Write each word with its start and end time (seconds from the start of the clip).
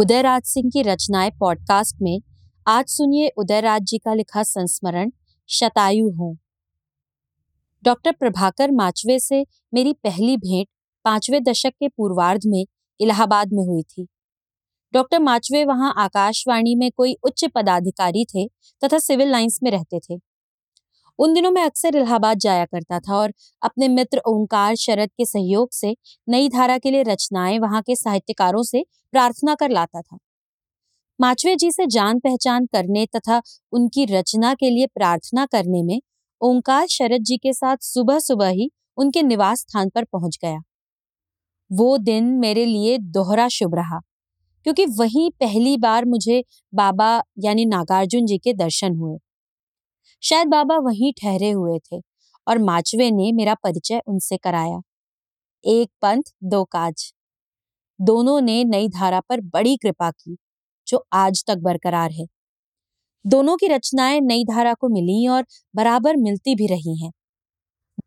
उदयराज 0.00 0.42
सिंह 0.42 0.70
की 0.70 0.82
रचनाएँ 0.82 1.30
पॉडकास्ट 1.30 1.96
में 2.02 2.20
आज 2.66 2.84
सुनिए 2.88 3.28
उदयराज 3.28 3.82
जी 3.82 3.98
का 3.98 4.14
लिखा 4.14 4.42
संस्मरण, 4.42 5.10
शतायु 5.48 6.10
हूँ। 6.10 6.38
डॉक्टर 7.84 8.12
प्रभाकर 8.12 8.70
माचवे 8.70 9.18
से 9.18 9.46
मेरी 9.74 9.92
पहली 9.92 10.36
भेंट 10.36 10.68
पाँचवें 11.04 11.42
दशक 11.42 11.70
के 11.70 11.88
पूर्वार्ध 11.88 12.40
में 12.46 12.66
इलाहाबाद 13.00 13.52
में 13.52 13.66
हुई 13.66 13.82
थी। 13.82 14.06
डॉक्टर 14.92 15.18
माचवे 15.18 15.64
वहाँ 15.64 15.94
आकाशवाणी 15.96 16.74
में 16.74 16.90
कोई 16.96 17.16
उच्च 17.22 17.44
पदाधिकारी 17.44 18.24
थे 18.24 18.48
तथा 18.84 18.98
सिविल 18.98 19.28
लाइंस 19.28 19.60
में 19.62 19.70
रहते 19.70 19.98
थे। 19.98 20.20
उन 21.18 21.34
दिनों 21.34 21.50
मैं 21.50 21.62
अक्सर 21.62 21.96
इलाहाबाद 21.96 22.38
जाया 22.38 22.64
करता 22.64 22.98
था 23.00 23.16
और 23.16 23.32
अपने 23.62 23.88
मित्र 23.88 24.20
ओंकार 24.28 24.74
शरद 24.76 25.10
के 25.18 25.24
सहयोग 25.24 25.70
से 25.72 25.94
नई 26.28 26.48
धारा 26.48 26.78
के 26.78 26.90
लिए 26.90 27.02
रचनाएँ 27.02 27.58
वहाँ 27.58 27.82
के 27.82 27.96
साहित्यकारों 27.96 28.62
से 28.62 28.84
प्रार्थना 29.14 29.54
कर 29.54 29.70
लाता 29.70 30.00
था। 30.00 30.18
माचवे 31.20 31.54
जी 31.56 31.70
से 31.70 31.86
जान 31.86 32.18
पहचान 32.18 32.66
करने 32.66 33.06
तथा 33.16 33.40
उनकी 33.72 34.04
रचना 34.06 34.54
के 34.54 34.70
लिए 34.70 34.86
प्रार्थना 34.86 35.46
करने 35.46 35.82
में 35.82 36.00
ओंकार 36.40 36.86
शरद 36.86 37.22
जी 37.22 37.36
के 37.36 37.52
साथ 37.52 37.76
सुबह 37.82 38.18
सुबह 38.18 38.48
ही 38.50 38.70
उनके 38.98 39.22
निवास 39.22 39.60
स्थान 39.60 39.88
पर 39.88 40.04
पहुँच 40.04 40.38
गया। 40.42 40.58
वो 41.70 41.96
दिन 41.98 42.24
मेरे 42.38 42.64
लिए 42.64 42.98
दोहरा 42.98 43.48
शुभ 43.48 43.74
रहा, 43.74 44.00
क्योंकि 44.66 44.86
वहीं 44.98 45.30
पहली 45.40 45.76
बार 45.76 46.04
मुझे 46.04 46.42
बाबा 46.74 47.10
यानी 47.38 47.64
नागार्जुन 47.66 48.26
जी 48.26 48.38
के 48.38 48.52
दर्शन 48.54 48.96
हुए। 48.96 49.18
शायद 50.22 50.48
बाबा 50.48 50.76
वहीं 50.78 51.12
ठहरे 51.12 51.50
हुए 51.50 51.78
थे 51.78 52.00
और 52.46 52.58
माचवे 52.58 53.10
ने 53.10 53.32
मेरा 53.32 53.54
परिचय 53.54 54.00
उनसे 54.06 54.36
कराया। 54.36 54.80
एक 55.64 55.90
पंथ, 56.02 56.22
दो 56.44 56.64
काज। 56.64 57.12
दोनों 58.00 58.40
ने 58.40 58.64
नई 58.64 58.88
धारा 58.88 59.20
पर 59.20 59.40
बड़ी 59.40 59.76
कृपा 59.76 60.10
की, 60.10 60.36
जो 60.86 61.04
आज 61.12 61.44
तक 61.46 61.58
बरकरार 61.58 62.12
है। 62.12 62.26
दोनों 63.24 63.56
की 63.56 63.68
रचनाएँ 63.68 64.20
नई 64.20 64.44
धारा 64.44 64.74
को 64.74 64.88
मिली 64.88 65.26
और 65.28 65.44
बराबर 65.74 66.16
मिलती 66.16 66.54
भी 66.54 66.66
रही 66.66 67.04
हैं। 67.04 67.12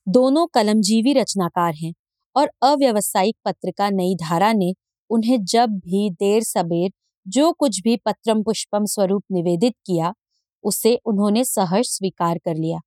दोनों 0.10 0.48
कलमजीवी 0.48 1.14
रचनाकार 1.14 1.74
हैं 1.76 1.94
और 2.36 2.52
अव्यवसायिक 2.64 3.36
पत्रिका 3.46 3.90
नई 3.90 4.16
धारा 4.16 4.54
ने 4.54 4.74
उन्हें 5.10 5.44
जब 5.46 5.70
भी 5.70 6.10
देर 6.10 6.44
सबेर 6.44 6.92
जो 7.28 7.52
कुछ 7.54 7.82
भी 7.82 7.98
पत्रम 7.98 8.44
पुष्पम 8.44 8.86
स्वरूप 8.86 9.24
निवेदित 9.32 9.74
किया 9.86 10.14
उसे 10.64 10.96
उन्होंने 11.06 11.44
सहर्ष 11.46 11.90
स्वीकार 11.90 12.38
कर 12.40 12.56
लिया। 12.56 12.80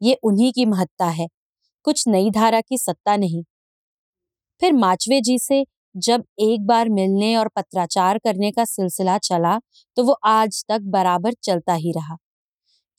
ये 0.00 0.14
उन्हीं 0.22 0.52
की 0.52 0.64
महत्ता 0.66 1.06
है, 1.08 1.26
कुछ 1.84 2.06
नई 2.08 2.30
धारा 2.32 2.60
की 2.60 2.78
सत्ता 2.78 3.16
नहीं। 3.16 3.42
फिर 4.62 4.72
माचवे 4.74 5.20
जी 5.20 5.38
से 5.38 5.64
जब 5.94 6.24
एक 6.40 6.66
बार 6.66 6.88
मिलने 6.90 7.34
और 7.36 7.48
पत्राचार 7.48 8.18
करने 8.18 8.50
का 8.52 8.64
सिलसिला 8.66 9.18
चला 9.20 9.58
तो 9.96 10.04
वो 10.04 10.16
आज 10.26 10.64
तक 10.68 10.80
बराबर 10.88 11.32
चलता 11.42 11.74
ही 11.74 11.92
रहा। 11.92 12.16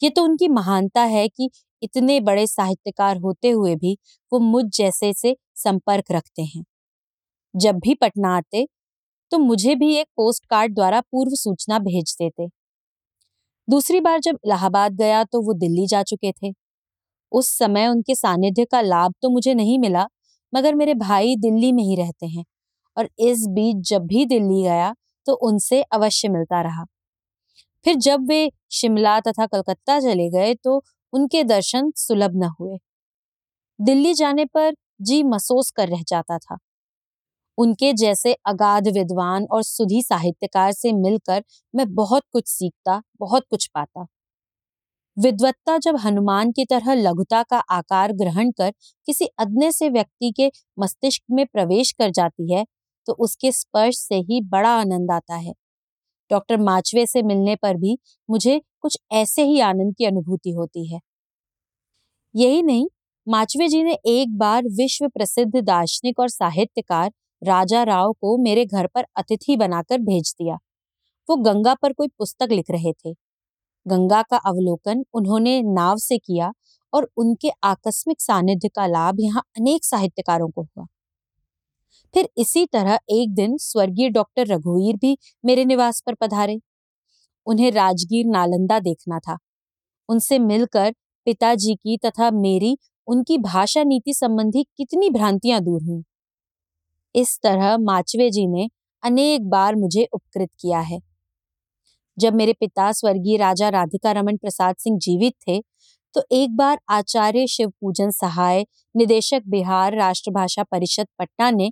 ये 0.01 0.09
तो 0.09 0.23
उनकी 0.23 0.47
महानता 0.49 1.01
है 1.03 1.27
कि 1.29 1.49
इतने 1.81 2.19
बड़े 2.21 2.45
साहित्यकार 2.47 3.17
होते 3.17 3.49
हुए 3.51 3.75
भी 3.75 3.97
वो 4.31 4.39
मुझ 4.41 4.65
जैसे 4.73 5.13
से 5.13 5.35
संपर्क 5.57 6.11
रखते 6.11 6.43
हैं। 6.45 6.63
जब 7.53 7.79
भी 7.79 7.93
पटना 7.95 8.35
आते 8.37 8.67
तो 9.31 9.37
मुझे 9.39 9.75
भी 9.75 9.95
एक 9.95 10.07
पोस्ट 10.17 10.45
कार्ड 10.47 10.75
द्वारा 10.75 11.01
पूर्व 11.03 11.35
सूचना 11.35 11.79
भेज 11.81 12.15
देते। 12.19 12.47
दूसरी 13.69 13.99
बार 14.01 14.19
जब 14.19 14.37
इलाहाबाद 14.45 14.93
गया 14.97 15.23
तो 15.23 15.41
वो 15.43 15.53
दिल्ली 15.55 15.85
जा 15.87 16.01
चुके 16.03 16.31
थे। 16.33 16.53
उस 17.31 17.49
समय 17.57 17.87
उनके 17.87 18.15
सानिध्य 18.15 18.65
का 18.65 18.81
लाभ 18.81 19.13
तो 19.21 19.29
मुझे 19.29 19.53
नहीं 19.55 19.77
मिला, 19.79 20.05
मगर 20.53 20.75
मेरे 20.75 20.93
भाई 20.95 21.35
दिल्ली 21.37 21.71
में 21.73 21.83
ही 21.83 21.95
रहते 21.97 22.27
हैं 22.27 22.43
और 22.97 23.09
इस 23.21 23.45
बीच 23.49 23.89
जब 23.89 24.05
भी 24.07 24.25
दिल्ली 24.27 24.63
गया 24.63 24.93
तो 25.27 25.33
उनसे 25.47 25.81
अवश्य 25.93 26.29
मिलता 26.29 26.61
रहा। 26.61 26.85
फिर 27.85 27.95
जब 27.97 28.27
वे 28.29 28.49
शिमला 28.71 29.19
तथा 29.21 29.45
कलकत्ता 29.47 29.99
चले 30.01 30.29
गए 30.31 30.53
तो 30.55 30.81
उनके 31.13 31.43
दर्शन 31.45 31.91
सुलभ 31.97 32.31
न 32.35 32.49
हुए। 32.59 32.77
दिल्ली 33.79 34.13
जाने 34.15 34.45
पर 34.47 34.73
जी 35.01 35.21
मसोस 35.25 35.71
कर 35.71 35.87
रह 35.89 36.03
जाता 36.07 36.37
था। 36.39 36.57
उनके 37.59 37.91
जैसे 37.93 38.33
अगाध 38.47 38.87
विद्वान 38.89 39.45
और 39.51 39.63
सुधी 39.63 40.01
साहित्यकार 40.01 40.71
से 40.71 40.93
मिलकर 40.93 41.43
मैं 41.73 41.93
बहुत 41.95 42.23
कुछ 42.33 42.47
सीखता, 42.47 43.01
बहुत 43.19 43.45
कुछ 43.49 43.67
पाता। 43.67 44.05
विद्वत्ता 45.17 45.77
जब 45.77 45.97
हनुमान 45.97 46.51
की 46.51 46.65
तरह 46.65 46.93
लघुता 46.95 47.41
का 47.43 47.57
आकार 47.71 48.11
ग्रहण 48.13 48.51
कर 48.51 48.71
किसी 49.07 49.25
अज्ञे 49.39 49.71
से 49.71 49.89
व्यक्ति 49.89 50.31
के 50.31 50.51
मस्तिष्क 50.79 51.23
में 51.31 51.45
प्रवेश 51.45 51.91
कर 51.91 52.11
जाती 52.11 52.53
है 52.53 52.65
तो 53.07 53.13
उसके 53.15 53.51
स्पर्श 53.51 53.97
से 53.99 54.15
ही 54.21 54.41
बड़ा 54.43 54.69
आनंद 54.71 55.11
आता 55.11 55.35
है। 55.35 55.53
डॉक्टर 56.31 56.57
माचवे 56.57 57.05
से 57.07 57.21
मिलने 57.23 57.55
पर 57.55 57.77
भी 57.77 57.97
मुझे 58.29 58.59
कुछ 58.81 58.97
ऐसे 59.11 59.43
ही 59.43 59.59
आनंद 59.61 59.95
की 59.97 60.05
अनुभूति 60.05 60.51
होती 60.51 60.87
है। 60.87 60.99
यही 62.35 62.61
नहीं, 62.63 62.87
माचवे 63.27 63.67
जी 63.67 63.83
ने 63.83 63.93
एक 64.07 64.37
बार 64.37 64.63
विश्व 64.77 65.07
प्रसिद्ध 65.07 65.55
दार्शनिक 65.57 66.19
और 66.19 66.29
साहित्यकार 66.29 67.11
राजा 67.41 67.83
राव 67.83 68.11
को 68.13 68.37
मेरे 68.37 68.65
घर 68.65 68.87
पर 68.87 69.05
अतिथि 69.17 69.57
बनाकर 69.57 69.97
भेज 69.97 70.35
दिया। 70.39 70.55
वो 71.29 71.35
गंगा 71.35 71.73
पर 71.73 71.93
कोई 71.93 72.07
पुस्तक 72.07 72.51
लिख 72.51 72.71
रहे 72.71 72.93
थे। 72.93 73.13
गंगा 73.87 74.21
का 74.21 74.37
अवलोकन 74.37 75.03
उन्होंने 75.13 75.61
नाव 75.63 75.97
से 75.97 76.17
किया 76.17 76.51
और 76.93 77.09
उनके 77.17 77.49
आकस्मिक 77.63 78.21
सानिध्य 78.21 78.69
का 78.69 78.87
लाभ 78.87 79.19
यहाँ 79.19 79.43
अनेक 79.59 79.85
साहित्यकारों 79.85 80.49
को 80.49 80.63
हुआ। 80.63 80.85
फिर 82.13 82.29
इसी 82.37 82.65
तरह 82.65 82.99
एक 83.11 83.33
दिन 83.35 83.57
स्वर्गीय 83.57 84.09
डॉक्टर 84.09 84.47
रघुवीर 84.47 84.95
भी 84.95 85.17
मेरे 85.45 85.65
निवास 85.65 86.03
पर 86.05 86.13
पधारे। 86.13 86.59
उन्हें 87.47 87.71
राजगीर 87.71 88.25
नालंदा 88.25 88.79
देखना 88.79 89.19
था। 89.19 89.37
उनसे 90.09 90.39
मिलकर 90.39 90.91
पिताजी 91.27 91.75
की 91.75 91.97
तथा 91.97 92.31
मेरी 92.31 92.77
उनकी 93.07 93.37
भाषा 93.37 93.83
नीति 93.83 94.13
संबंधी 94.13 94.63
कितनी 94.77 95.09
भ्रांतियाँ 95.09 95.61
दूर 95.61 95.83
हुई। 95.83 96.03
इस 97.15 97.39
तरह 97.43 97.77
माचवे 97.77 98.29
जी 98.29 98.47
ने 98.47 98.69
अनेक 99.03 99.49
बार 99.49 99.75
मुझे 99.75 100.07
उपकृत 100.13 100.49
किया 100.59 100.79
है। 100.79 100.99
जब 102.17 102.33
मेरे 102.33 102.53
पिता 102.53 102.91
स्वर्गीय 102.91 103.37
राजा 103.37 103.69
राधिका 103.69 104.11
रमन 104.11 104.37
प्रसाद 104.37 104.75
सिंह 104.75 104.97
जीवित 104.97 105.33
थे 105.47 105.59
तो 106.15 106.23
एक 106.31 106.55
बार 106.55 106.79
आचार्य 106.89 107.45
शिव 107.47 107.69
पूजन 107.71 108.11
सहाय 108.11 108.65
निदेशक 108.95 109.43
बिहार 109.47 109.95
राष्ट्रभाषा 109.95 110.63
परिषद 110.63 111.07
पटना 111.19 111.49
ने 111.51 111.71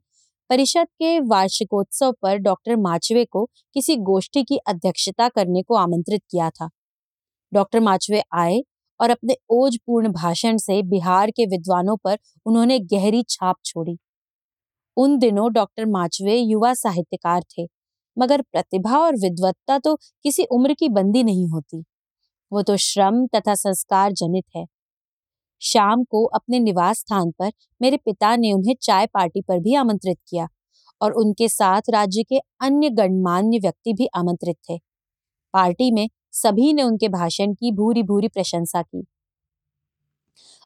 परिषद 0.50 0.88
के 1.00 1.20
वार्षिकोत्सव 1.22 2.12
पर 2.22 2.38
डॉक्टर 2.38 2.76
माचवे 2.76 3.26
को 3.26 3.46
किसी 3.74 3.96
गोष्ठी 4.04 4.44
की 4.44 4.58
अध्यक्षता 4.68 5.30
करने 5.30 5.62
को 5.62 5.76
आमंत्रित 5.76 6.22
किया 6.32 6.50
था। 6.50 6.70
डॉक्टर 7.52 7.80
माचवे 7.80 8.22
आए 8.34 8.62
और 9.00 9.10
अपने 9.10 9.36
ओजपूर्ण 9.52 10.12
भाषण 10.14 10.58
से 10.58 10.82
बिहार 10.86 11.32
के 11.32 11.46
विद्वानों 11.46 11.98
पर 11.98 12.18
उन्होंने 12.46 12.80
गहरी 12.94 13.24
छाप 13.30 13.56
छोड़ी। 13.66 13.98
उन 14.98 15.18
दिनों 15.18 15.52
डॉक्टर 15.54 15.86
माचवे 15.86 16.38
युवा 16.38 16.74
साहित्यकार 16.74 17.44
थे, 17.52 17.68
मगर 18.18 18.42
प्रतिभा 18.42 18.98
और 19.00 19.16
विद्वत्ता 19.16 19.78
तो 19.80 19.96
किसी 19.96 20.44
उम्र 20.44 20.74
की 20.74 20.90
बंदी 20.90 21.24
नहीं 21.24 21.48
होती। 21.48 21.84
वो 22.52 22.62
तो 22.62 22.78
श्रम 22.78 23.26
तथा 23.28 23.56
संस्कार 23.56 24.12
जनित 24.12 24.46
है। 24.56 24.66
शाम 25.62 26.04
को 26.04 26.26
अपने 26.26 26.60
निवास 26.60 27.00
स्थान 27.00 27.32
पर 27.32 27.52
मेरे 27.82 27.98
पिता 27.98 28.36
ने 28.36 28.52
उन्हें 28.54 28.76
चाय 28.82 29.06
पार्टी 29.06 29.42
पर 29.42 29.60
भी 29.60 29.76
आमंत्रित 29.76 30.18
किया 30.30 30.48
और 31.02 31.12
उनके 31.14 31.48
साथ 31.50 31.90
राज्य 31.90 32.24
के 32.24 32.40
अन्य 32.62 32.90
गणमान्य 32.90 33.60
व्यक्ति 33.60 33.94
भी 33.94 34.08
आमंत्रित 34.16 34.58
थे। 34.70 34.78
पार्टी 35.54 35.92
में 35.92 36.08
सभी 36.32 36.74
ने 36.74 36.84
उनके 36.84 37.08
भाषण 37.10 37.54
की 37.54 37.72
भूरी 37.72 38.04
भूरी 38.04 38.28
प्रशंसा 38.28 38.82
की। 38.82 39.06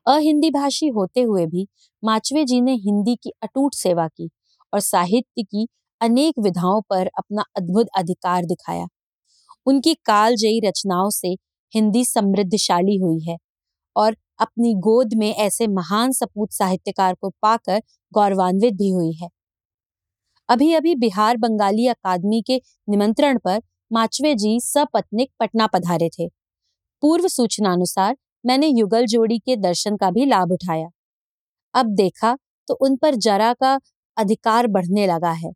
अहिंदी 0.07 0.50
भाषी 0.51 0.88
होते 0.88 1.21
हुए 1.21 1.45
भी 1.45 1.68
माचवे 2.03 2.44
जी 2.45 2.62
ने 2.62 2.74
हिंदी 2.75 3.15
की 3.15 3.31
अटूट 3.44 3.74
सेवा 3.74 4.07
की 4.07 4.30
और 4.74 4.80
साहित्य 4.80 5.44
की 5.44 5.68
अनेक 6.01 6.39
विधाओं 6.39 6.81
पर 6.81 7.07
अपना 7.07 7.44
अद्भुत 7.57 7.88
अधिकार 7.98 8.45
दिखाया। 8.45 8.88
उनकी 9.65 9.94
कालजयी 10.06 10.59
रचनाओं 10.59 11.09
से 11.09 11.36
हिंदी 11.74 12.06
समृद्धशाली 12.06 12.98
हुई 12.98 13.19
है 13.30 13.38
और 13.95 14.15
अपनी 14.39 14.74
गोद 14.75 15.13
में 15.13 15.33
ऐसे 15.36 15.68
महान 15.68 16.12
सपूत 16.12 16.51
साहित्यकार 16.51 17.15
को 17.21 17.30
पाकर 17.42 17.81
गौरवान्वित 18.13 18.74
भी 18.74 18.89
हुई 18.89 19.13
है। 19.13 19.30
अभी 20.50 20.74
अभी 20.74 20.95
बिहार 20.95 21.38
बंगाली 21.38 21.88
अकादमी 21.88 22.42
के 22.42 22.62
निमंत्रण 22.89 23.38
पर 23.38 23.62
माचवे 23.92 24.33
जी 24.36 24.59
सपत्निक 24.59 25.31
पटना 25.39 25.68
पधारे 25.68 26.09
थे। 26.09 26.27
पूर्व 27.04 27.27
सूचना 27.27 27.74
अनुसार 27.74 28.15
मैंने 28.45 28.67
युगल 28.67 29.05
जोड़ी 29.05 29.39
के 29.39 29.55
दर्शन 29.55 29.97
का 29.97 30.11
भी 30.11 30.25
लाभ 30.25 30.51
उठाया। 30.51 30.89
अब 31.73 31.88
देखा 31.95 32.38
तो 32.67 32.73
उन 32.73 32.95
पर 32.97 33.15
जरा 33.15 33.53
का 33.53 33.79
अधिकार 34.17 34.67
बढ़ने 34.67 35.07
लगा 35.07 35.31
है। 35.31 35.51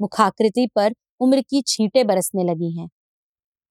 मुखाकृति 0.00 0.66
पर 0.76 0.92
उम्र 1.20 1.40
की 1.40 1.62
छींटे 1.62 2.04
बरसने 2.04 2.44
लगी 2.44 2.78
हैं। 2.78 2.88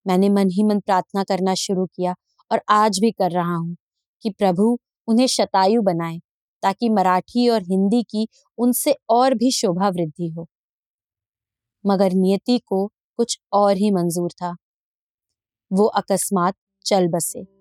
मैंने 0.07 0.29
मन 0.29 0.49
ही 0.49 0.63
मन 0.63 0.79
प्रार्थना 0.79 1.23
करना 1.23 1.53
शुरू 1.55 1.85
किया 1.85 2.15
और 2.51 2.61
आज 2.69 2.99
भी 2.99 3.11
कर 3.11 3.31
रहा 3.31 3.55
हूँ 3.55 3.75
कि 4.23 4.29
प्रभु 4.29 4.77
उन्हें 5.07 5.27
शतायु 5.27 5.81
बनाए 5.81 6.19
ताकि 6.63 6.89
मराठी 6.89 7.49
और 7.49 7.61
हिंदी 7.61 8.03
की 8.03 8.27
उनसे 8.57 8.95
और 9.09 9.33
भी 9.33 9.51
शोभा 9.51 9.89
वृद्धि 9.89 10.29
हो। 10.29 10.47
मगर 11.85 12.13
नियति 12.13 12.59
को 12.67 12.87
कुछ 13.17 13.39
और 13.53 13.77
ही 13.77 13.91
मंजूर 13.91 14.31
था। 14.31 14.55
वो 15.71 15.85
अकस्मात 15.85 16.55
चल 16.85 17.07
बसे। 17.07 17.60